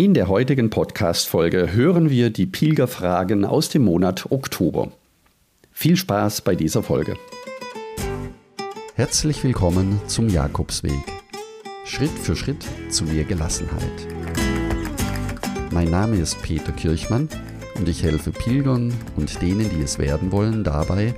[0.00, 4.92] In der heutigen Podcast-Folge hören wir die Pilgerfragen aus dem Monat Oktober.
[5.72, 7.16] Viel Spaß bei dieser Folge.
[8.94, 11.02] Herzlich willkommen zum Jakobsweg.
[11.84, 14.06] Schritt für Schritt zu mehr Gelassenheit.
[15.72, 17.28] Mein Name ist Peter Kirchmann
[17.76, 21.12] und ich helfe Pilgern und denen, die es werden wollen, dabei,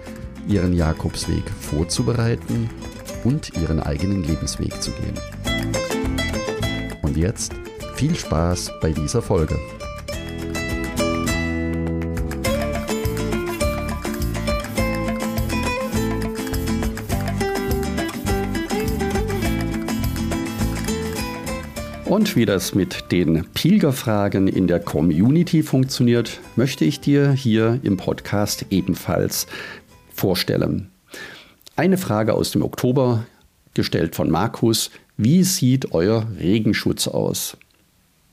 [0.48, 2.70] ihren Jakobsweg vorzubereiten
[3.24, 5.20] und ihren eigenen Lebensweg zu gehen.
[7.02, 7.52] Und jetzt
[8.00, 9.58] viel Spaß bei dieser Folge.
[22.06, 27.98] Und wie das mit den Pilgerfragen in der Community funktioniert, möchte ich dir hier im
[27.98, 29.46] Podcast ebenfalls
[30.14, 30.90] vorstellen.
[31.76, 33.26] Eine Frage aus dem Oktober,
[33.74, 34.90] gestellt von Markus.
[35.18, 37.58] Wie sieht euer Regenschutz aus?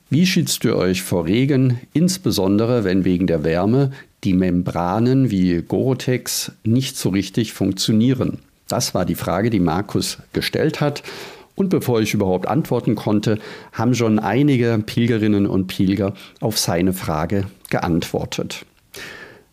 [0.10, 3.92] Wie schützt ihr euch vor Regen, insbesondere wenn wegen der Wärme
[4.24, 8.40] die Membranen wie Gorotex nicht so richtig funktionieren?
[8.70, 11.04] Das war die Frage, die Markus gestellt hat.
[11.56, 13.38] Und bevor ich überhaupt antworten konnte,
[13.74, 18.66] haben schon einige Pilgerinnen und Pilger auf seine Frage geantwortet.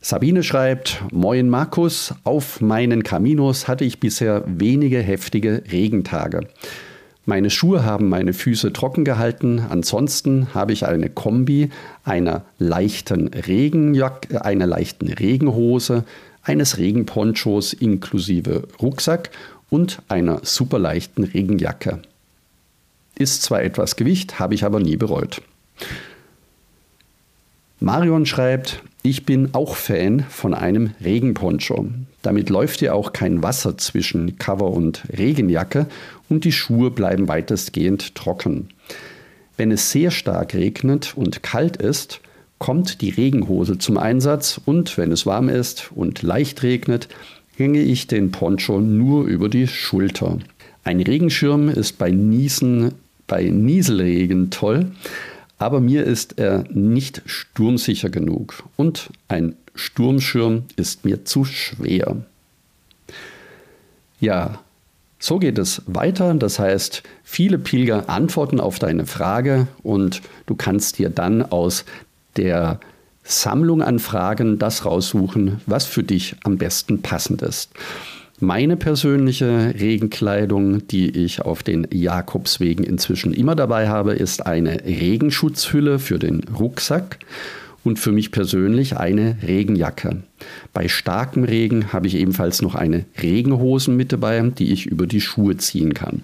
[0.01, 6.47] Sabine schreibt, Moin Markus, auf meinen Caminos hatte ich bisher wenige heftige Regentage.
[7.27, 9.65] Meine Schuhe haben meine Füße trocken gehalten.
[9.71, 11.71] Ansonsten habe ich eine Kombi
[12.05, 16.05] einer leichten Regenjacke, einer leichten Regenhose,
[16.43, 19.31] eines Regenponchos inklusive Rucksack
[19.71, 22.03] und einer super leichten Regenjacke.
[23.17, 25.41] Ist zwar etwas Gewicht, habe ich aber nie bereut.
[27.81, 31.87] Marion schreibt, ich bin auch Fan von einem Regenponcho.
[32.25, 35.87] Damit läuft dir auch kein Wasser zwischen Cover und Regenjacke
[36.31, 38.71] und die Schuhe bleiben weitestgehend trocken.
[39.59, 42.21] Wenn es sehr stark regnet und kalt ist,
[42.59, 47.09] kommt die Regenhose zum Einsatz und wenn es warm ist und leicht regnet,
[47.57, 50.39] hänge ich den Poncho nur über die Schulter.
[50.83, 52.93] Ein Regenschirm ist bei Niesen,
[53.27, 54.93] bei Nieselregen toll,
[55.59, 62.17] aber mir ist er nicht sturmsicher genug und ein Sturmschirm ist mir zu schwer.
[64.21, 64.61] Ja,
[65.19, 66.35] so geht es weiter.
[66.35, 71.85] Das heißt, viele Pilger antworten auf deine Frage und du kannst dir dann aus
[72.37, 72.79] der
[73.23, 77.71] Sammlung an Fragen das raussuchen, was für dich am besten passend ist.
[78.41, 85.99] Meine persönliche Regenkleidung, die ich auf den Jakobswegen inzwischen immer dabei habe, ist eine Regenschutzhülle
[85.99, 87.19] für den Rucksack
[87.85, 90.23] und für mich persönlich eine Regenjacke.
[90.73, 95.21] Bei starkem Regen habe ich ebenfalls noch eine Regenhosen mit dabei, die ich über die
[95.21, 96.23] Schuhe ziehen kann.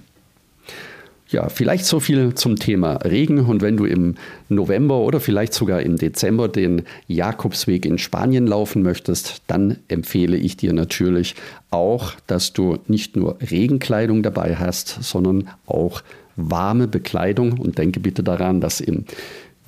[1.31, 3.39] Ja, vielleicht so viel zum Thema Regen.
[3.39, 4.17] Und wenn du im
[4.49, 10.57] November oder vielleicht sogar im Dezember den Jakobsweg in Spanien laufen möchtest, dann empfehle ich
[10.57, 11.37] dir natürlich
[11.71, 16.03] auch, dass du nicht nur Regenkleidung dabei hast, sondern auch
[16.35, 17.61] warme Bekleidung.
[17.61, 19.05] Und denke bitte daran, dass im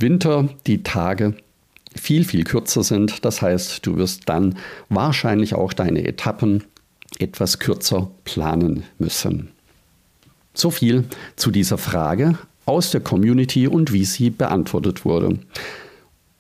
[0.01, 1.35] Winter die Tage
[1.97, 3.25] viel, viel kürzer sind.
[3.25, 4.57] Das heißt, du wirst dann
[4.89, 6.65] wahrscheinlich auch deine Etappen
[7.19, 9.51] etwas kürzer planen müssen.
[10.55, 11.05] So viel
[11.37, 15.39] zu dieser Frage aus der Community und wie sie beantwortet wurde.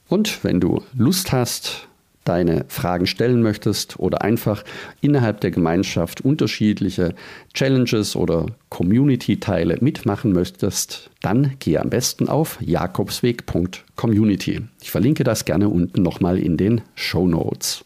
[0.08, 1.88] Und wenn du Lust hast,
[2.24, 4.64] deine Fragen stellen möchtest oder einfach
[5.00, 7.14] innerhalb der Gemeinschaft unterschiedliche
[7.54, 14.62] Challenges oder Community-Teile mitmachen möchtest, dann gehe am besten auf jakobsweg.community.
[14.80, 17.84] Ich verlinke das gerne unten nochmal in den Show Notes.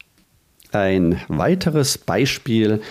[0.73, 2.83] Ein weiteres Beispiel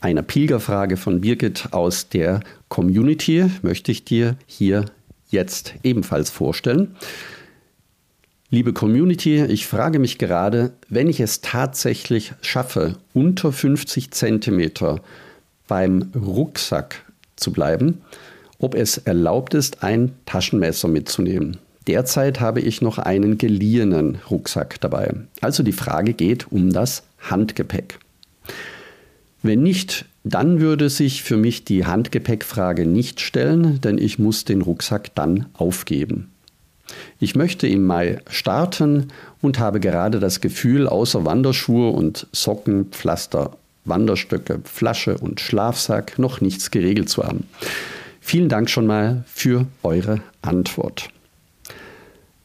[0.00, 4.84] einer Pilgerfrage von Birgit aus der Community möchte ich dir hier
[5.30, 6.94] jetzt ebenfalls vorstellen.
[8.54, 15.00] Liebe Community, ich frage mich gerade, wenn ich es tatsächlich schaffe, unter 50 cm
[15.66, 17.02] beim Rucksack
[17.34, 18.02] zu bleiben,
[18.60, 21.56] ob es erlaubt ist, ein Taschenmesser mitzunehmen.
[21.88, 25.12] Derzeit habe ich noch einen geliehenen Rucksack dabei.
[25.40, 27.98] Also die Frage geht um das Handgepäck.
[29.42, 34.62] Wenn nicht, dann würde sich für mich die Handgepäckfrage nicht stellen, denn ich muss den
[34.62, 36.30] Rucksack dann aufgeben.
[37.18, 39.08] Ich möchte im Mai starten
[39.40, 46.40] und habe gerade das Gefühl, außer Wanderschuhe und Socken, Pflaster, Wanderstöcke, Flasche und Schlafsack noch
[46.40, 47.46] nichts geregelt zu haben.
[48.20, 51.10] Vielen Dank schon mal für eure Antwort.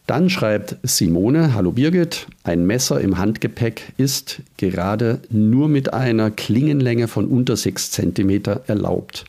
[0.08, 7.08] Dann schreibt Simone, hallo Birgit, ein Messer im Handgepäck ist gerade nur mit einer Klingenlänge
[7.08, 9.26] von unter 6 cm erlaubt.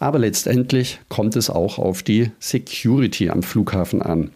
[0.00, 4.30] Aber letztendlich kommt es auch auf die Security am Flughafen an.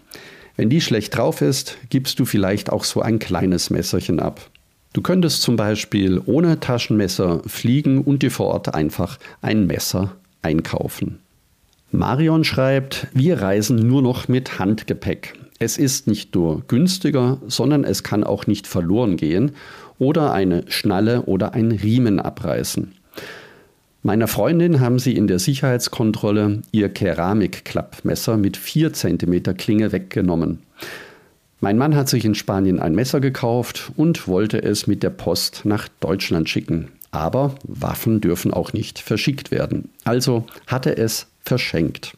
[0.57, 4.51] Wenn die schlecht drauf ist, gibst du vielleicht auch so ein kleines Messerchen ab.
[4.93, 11.19] Du könntest zum Beispiel ohne Taschenmesser fliegen und dir vor Ort einfach ein Messer einkaufen.
[11.91, 15.35] Marion schreibt, wir reisen nur noch mit Handgepäck.
[15.59, 19.53] Es ist nicht nur günstiger, sondern es kann auch nicht verloren gehen
[19.99, 22.93] oder eine Schnalle oder ein Riemen abreißen.
[24.07, 30.59] Meiner Freundin haben sie in der Sicherheitskontrolle ihr Keramikklappmesser mit 4 cm Klinge weggenommen.
[31.61, 35.63] Mein Mann hat sich in Spanien ein Messer gekauft und wollte es mit der Post
[35.65, 36.89] nach Deutschland schicken.
[37.13, 39.89] Aber Waffen dürfen auch nicht verschickt werden.
[40.05, 42.13] Also hatte es verschenkt.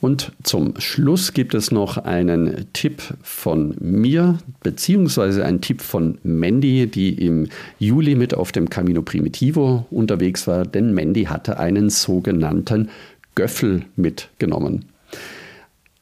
[0.00, 6.86] Und zum Schluss gibt es noch einen Tipp von mir, beziehungsweise einen Tipp von Mandy,
[6.86, 7.48] die im
[7.78, 12.90] Juli mit auf dem Camino Primitivo unterwegs war, denn Mandy hatte einen sogenannten
[13.34, 14.84] Göffel mitgenommen,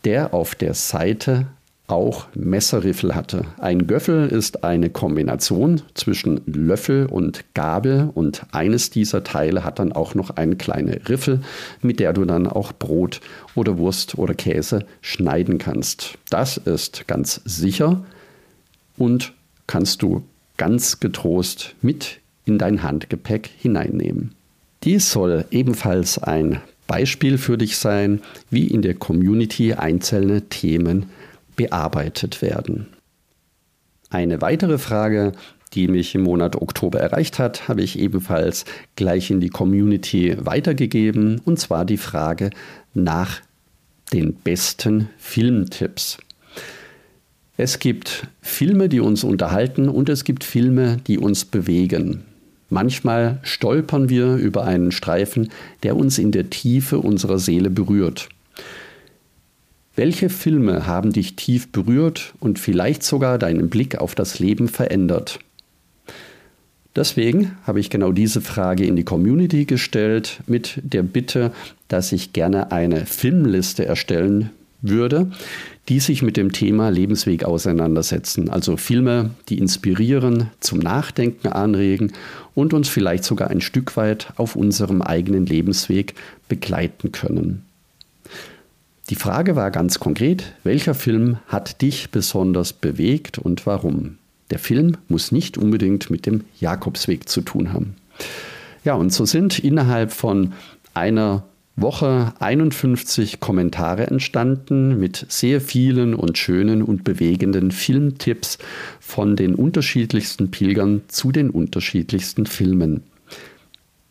[0.05, 1.47] der auf der Seite
[1.87, 3.45] auch Messerriffel hatte.
[3.59, 9.93] Ein Göffel ist eine Kombination zwischen Löffel und Gabel und eines dieser Teile hat dann
[9.93, 11.41] auch noch eine kleine Riffel,
[11.83, 13.21] mit der du dann auch Brot
[13.55, 16.17] oder Wurst oder Käse schneiden kannst.
[16.31, 18.05] Das ist ganz sicher
[18.97, 19.35] und
[19.67, 20.23] kannst du
[20.57, 24.35] ganz getrost mit in dein Handgepäck hineinnehmen.
[24.85, 28.21] Dies soll ebenfalls ein Beispiel für dich sein,
[28.51, 31.07] wie in der Community einzelne Themen
[31.57, 32.87] bearbeitet werden.
[34.11, 35.33] Eine weitere Frage,
[35.75, 38.65] die mich im Monat Oktober erreicht hat, habe ich ebenfalls
[38.97, 42.51] gleich in die Community weitergegeben, und zwar die Frage
[42.95, 43.41] nach
[44.13, 46.19] den besten Filmtipps.
[47.57, 52.25] Es gibt Filme, die uns unterhalten und es gibt Filme, die uns bewegen.
[52.69, 55.51] Manchmal stolpern wir über einen Streifen,
[55.83, 58.29] der uns in der Tiefe unserer Seele berührt.
[59.97, 65.39] Welche Filme haben dich tief berührt und vielleicht sogar deinen Blick auf das Leben verändert?
[66.97, 71.53] Deswegen habe ich genau diese Frage in die Community gestellt mit der Bitte,
[71.89, 74.51] dass ich gerne eine Filmliste erstellen
[74.81, 75.31] würde,
[75.89, 78.49] die sich mit dem Thema Lebensweg auseinandersetzen.
[78.49, 82.13] Also Filme, die inspirieren, zum Nachdenken anregen
[82.55, 86.15] und uns vielleicht sogar ein Stück weit auf unserem eigenen Lebensweg
[86.49, 87.65] begleiten können.
[89.11, 94.17] Die Frage war ganz konkret, welcher Film hat dich besonders bewegt und warum?
[94.51, 97.97] Der Film muss nicht unbedingt mit dem Jakobsweg zu tun haben.
[98.83, 100.55] Ja, und so sind innerhalb von
[100.95, 101.45] einer
[101.77, 108.59] Woche 51 Kommentare entstanden mit sehr vielen und schönen und bewegenden Filmtipps
[109.01, 113.03] von den unterschiedlichsten Pilgern zu den unterschiedlichsten Filmen.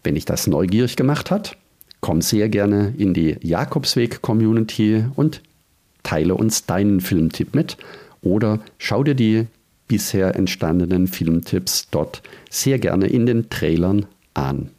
[0.04, 1.56] Wenn dich das neugierig gemacht hat,
[2.04, 5.42] Komm sehr gerne in die Jakobsweg-Community und
[6.04, 7.78] teile uns deinen Filmtipp mit
[8.22, 9.48] oder schau dir die
[9.88, 14.72] bisher entstandenen Filmtipps dort sehr gerne in den Trailern an.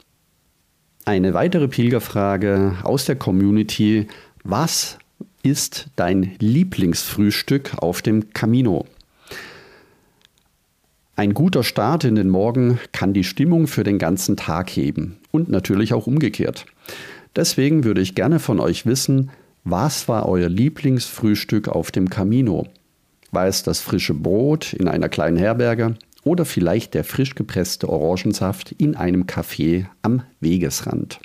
[1.07, 4.07] Eine weitere Pilgerfrage aus der Community.
[4.43, 4.99] Was
[5.43, 8.85] ist dein Lieblingsfrühstück auf dem Camino?
[11.17, 15.49] Ein guter Start in den Morgen kann die Stimmung für den ganzen Tag heben und
[15.49, 16.67] natürlich auch umgekehrt.
[17.37, 19.31] Deswegen würde ich gerne von euch wissen,
[19.65, 22.67] was war euer Lieblingsfrühstück auf dem Camino?
[23.33, 28.73] War es das frische Brot in einer kleinen Herberge oder vielleicht der frisch gepresste Orangensaft
[28.73, 31.19] in einem Café am Wegesrand?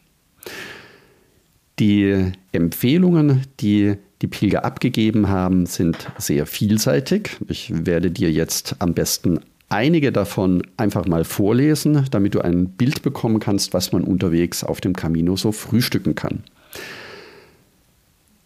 [1.80, 7.38] Die Empfehlungen, die die Pilger abgegeben haben, sind sehr vielseitig.
[7.48, 9.40] Ich werde dir jetzt am besten
[9.70, 14.82] einige davon einfach mal vorlesen, damit du ein Bild bekommen kannst, was man unterwegs auf
[14.82, 16.44] dem Camino so frühstücken kann.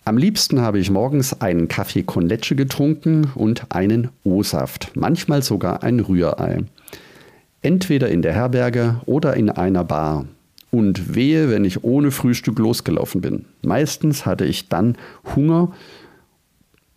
[0.06, 5.82] Am liebsten habe ich morgens einen Kaffee con leche getrunken und einen O-Saft, manchmal sogar
[5.82, 6.66] ein Rührei.
[7.62, 10.26] Entweder in der Herberge oder in einer Bar.
[10.72, 13.46] Und wehe, wenn ich ohne Frühstück losgelaufen bin.
[13.62, 14.98] Meistens hatte ich dann
[15.36, 15.72] Hunger,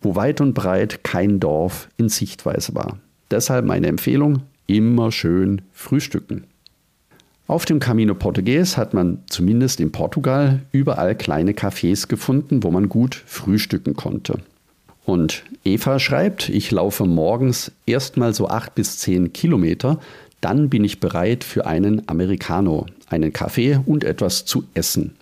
[0.01, 2.97] wo weit und breit kein Dorf in Sichtweise war.
[3.31, 6.45] Deshalb meine Empfehlung, immer schön frühstücken.
[7.47, 12.89] Auf dem Camino Portugues hat man zumindest in Portugal überall kleine Cafés gefunden, wo man
[12.89, 14.39] gut frühstücken konnte.
[15.05, 20.01] Und Eva schreibt, ich laufe morgens erstmal so acht bis zehn Kilometer,
[20.41, 25.15] dann bin ich bereit für einen Americano, einen Kaffee und etwas zu essen.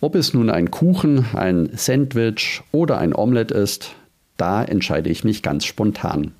[0.00, 3.94] Ob es nun ein Kuchen, ein Sandwich oder ein Omelette ist,
[4.36, 6.32] da entscheide ich mich ganz spontan.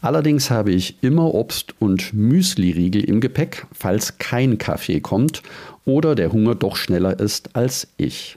[0.00, 5.42] Allerdings habe ich immer Obst- und Müsli-Riegel im Gepäck, falls kein Kaffee kommt
[5.84, 8.36] oder der Hunger doch schneller ist als ich.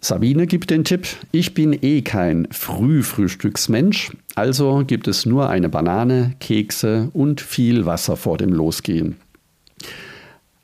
[0.00, 6.34] Sabine gibt den Tipp, ich bin eh kein Frühfrühstücksmensch, also gibt es nur eine Banane,
[6.40, 9.16] Kekse und viel Wasser vor dem Losgehen.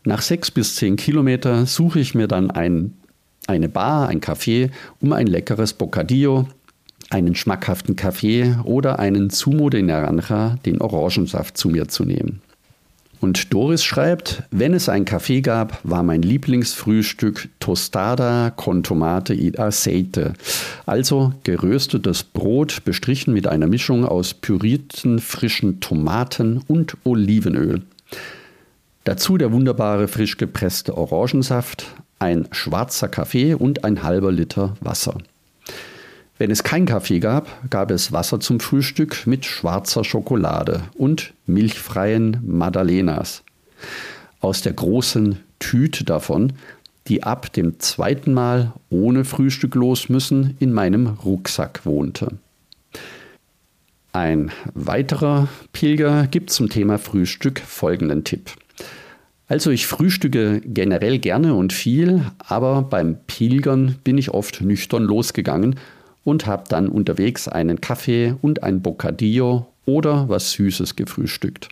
[0.04, 2.94] Nach sechs bis zehn Kilometer suche ich mir dann ein,
[3.46, 6.46] eine Bar, ein Café, um ein leckeres Bocadillo,
[7.10, 12.40] einen schmackhaften Kaffee oder einen Zumo de Naranja, den Orangensaft, zu mir zu nehmen.
[13.20, 19.58] Und Doris schreibt, wenn es ein Kaffee gab, war mein Lieblingsfrühstück Tostada con Tomate y
[19.58, 20.32] Aceite.
[20.86, 27.82] Also geröstetes Brot bestrichen mit einer Mischung aus pürierten frischen Tomaten und Olivenöl.
[29.04, 31.88] Dazu der wunderbare frisch gepresste Orangensaft,
[32.18, 35.18] ein schwarzer Kaffee und ein halber Liter Wasser.
[36.40, 42.38] Wenn es kein Kaffee gab, gab es Wasser zum Frühstück mit schwarzer Schokolade und milchfreien
[42.42, 43.42] Madalenas.
[44.40, 46.54] Aus der großen Tüte davon,
[47.08, 52.38] die ab dem zweiten Mal ohne Frühstück los müssen, in meinem Rucksack wohnte.
[54.14, 58.52] Ein weiterer Pilger gibt zum Thema Frühstück folgenden Tipp.
[59.46, 65.76] Also ich frühstücke generell gerne und viel, aber beim Pilgern bin ich oft nüchtern losgegangen
[66.24, 71.68] und habe dann unterwegs einen Kaffee und ein Bocadillo oder was Süßes gefrühstückt.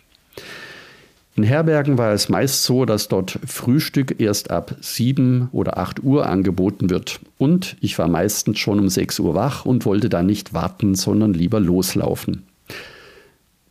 [1.35, 6.27] In Herbergen war es meist so, dass dort Frühstück erst ab 7 oder 8 Uhr
[6.27, 7.21] angeboten wird.
[7.37, 11.33] Und ich war meistens schon um 6 Uhr wach und wollte dann nicht warten, sondern
[11.33, 12.43] lieber loslaufen.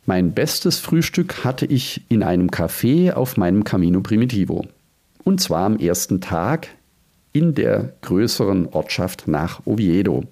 [0.07, 4.65] Mein bestes Frühstück hatte ich in einem Café auf meinem Camino Primitivo.
[5.23, 6.69] Und zwar am ersten Tag
[7.33, 10.25] in der größeren Ortschaft nach Oviedo.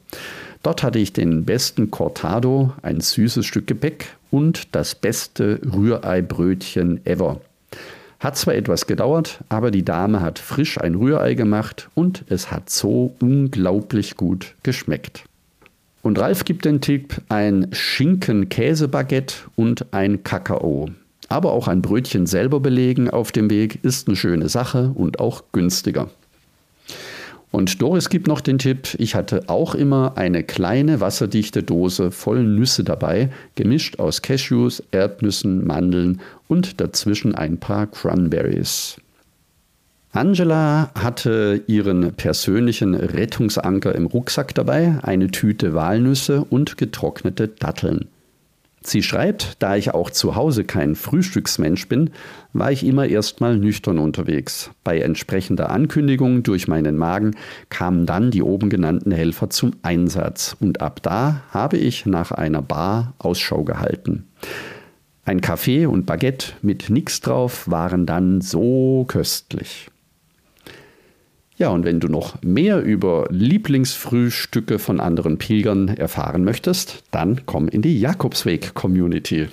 [0.62, 7.40] Dort hatte ich den besten Cortado, ein süßes Stück Gepäck und das beste Rührei-Brötchen ever.
[8.18, 12.70] Hat zwar etwas gedauert, aber die Dame hat frisch ein Rührei gemacht und es hat
[12.70, 15.24] so unglaublich gut geschmeckt.
[16.02, 20.88] Und Ralf gibt den Tipp, ein Schinken-Käse-Baguette und ein Kakao.
[21.28, 25.44] Aber auch ein Brötchen selber belegen auf dem Weg ist eine schöne Sache und auch
[25.52, 26.08] günstiger.
[27.52, 32.42] Und Doris gibt noch den Tipp, ich hatte auch immer eine kleine wasserdichte Dose voll
[32.42, 38.96] Nüsse dabei, gemischt aus Cashews, Erdnüssen, Mandeln und dazwischen ein paar Cranberries.
[40.12, 48.08] Angela hatte ihren persönlichen Rettungsanker im Rucksack dabei, eine Tüte Walnüsse und getrocknete Datteln.
[48.86, 52.10] Sie schreibt, da ich auch zu Hause kein Frühstücksmensch bin,
[52.52, 54.70] war ich immer erstmal nüchtern unterwegs.
[54.84, 57.34] Bei entsprechender Ankündigung durch meinen Magen
[57.68, 62.62] kamen dann die oben genannten Helfer zum Einsatz und ab da habe ich nach einer
[62.62, 64.28] Bar Ausschau gehalten.
[65.24, 69.90] Ein Kaffee und Baguette mit nix drauf waren dann so köstlich.
[71.58, 77.68] Ja, und wenn du noch mehr über Lieblingsfrühstücke von anderen Pilgern erfahren möchtest, dann komm
[77.68, 79.48] in die Jakobsweg-Community.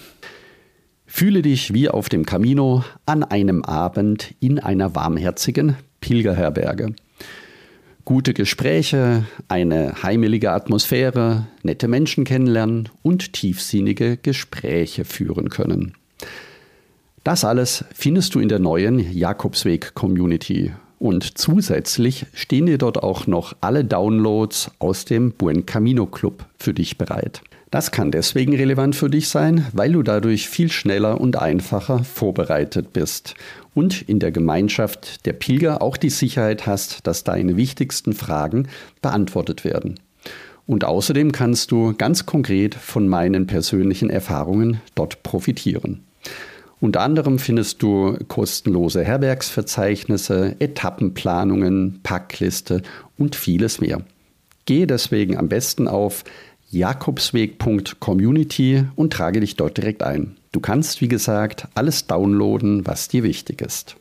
[1.06, 6.94] Fühle dich wie auf dem Camino an einem Abend in einer warmherzigen Pilgerherberge.
[8.04, 15.94] Gute Gespräche, eine heimelige Atmosphäre, nette Menschen kennenlernen und tiefsinnige Gespräche führen können.
[17.24, 23.58] Das alles findest du in der neuen Jakobsweg-Community und zusätzlich stehen dir dort auch noch
[23.60, 27.42] alle Downloads aus dem Buen Camino Club für dich bereit.
[27.72, 32.94] Das kann deswegen relevant für dich sein, weil du dadurch viel schneller und einfacher vorbereitet
[32.94, 33.36] bist
[33.74, 38.70] und in der Gemeinschaft der Pilger auch die Sicherheit hast, dass deine wichtigsten Fragen
[39.02, 40.00] beantwortet werden.
[40.68, 46.00] Und außerdem kannst du ganz konkret von meinen persönlichen Erfahrungen dort profitieren.
[46.84, 52.82] Unter anderem findest du kostenlose Herbergsverzeichnisse, Etappenplanungen, Packliste
[53.18, 54.02] und vieles mehr.
[54.66, 56.25] Gehe deswegen am besten auf
[56.72, 60.36] jakobsweg.community und trage dich dort direkt ein.
[60.52, 63.96] Du kannst, wie gesagt, alles downloaden, was dir wichtig ist.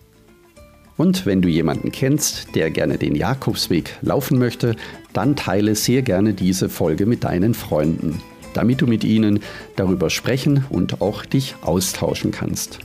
[0.97, 4.75] Und wenn du jemanden kennst, der gerne den Jakobsweg laufen möchte,
[5.13, 8.21] dann teile sehr gerne diese Folge mit deinen Freunden
[8.55, 9.41] damit du mit ihnen
[9.77, 12.79] darüber sprechen und auch dich austauschen kannst.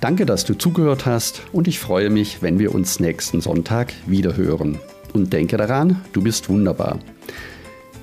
[0.00, 4.36] Danke, dass du zugehört hast und ich freue mich, wenn wir uns nächsten Sonntag wieder
[4.36, 4.78] hören.
[5.12, 6.98] Und denke daran, du bist wunderbar.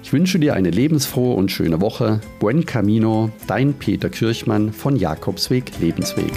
[0.04, 2.22] Ich wünsche dir eine lebensfrohe und schöne Woche.
[2.40, 6.32] Buen Camino, dein Peter Kirchmann von Jakobsweg Lebensweg.